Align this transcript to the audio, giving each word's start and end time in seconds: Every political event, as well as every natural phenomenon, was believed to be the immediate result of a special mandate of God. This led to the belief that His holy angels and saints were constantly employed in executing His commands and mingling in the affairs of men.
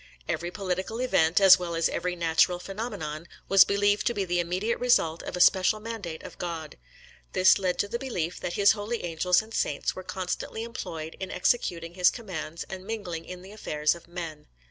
Every 0.27 0.49
political 0.49 0.99
event, 0.99 1.39
as 1.39 1.59
well 1.59 1.75
as 1.75 1.87
every 1.87 2.15
natural 2.15 2.57
phenomenon, 2.57 3.27
was 3.47 3.63
believed 3.63 4.07
to 4.07 4.15
be 4.15 4.25
the 4.25 4.39
immediate 4.39 4.79
result 4.79 5.21
of 5.21 5.37
a 5.37 5.39
special 5.39 5.79
mandate 5.79 6.23
of 6.23 6.39
God. 6.39 6.75
This 7.33 7.59
led 7.59 7.77
to 7.77 7.87
the 7.87 7.99
belief 7.99 8.39
that 8.39 8.53
His 8.53 8.71
holy 8.71 9.03
angels 9.05 9.43
and 9.43 9.53
saints 9.53 9.95
were 9.95 10.01
constantly 10.01 10.63
employed 10.63 11.15
in 11.19 11.29
executing 11.29 11.93
His 11.93 12.09
commands 12.09 12.63
and 12.63 12.83
mingling 12.83 13.25
in 13.25 13.43
the 13.43 13.51
affairs 13.51 13.93
of 13.93 14.07
men. 14.07 14.47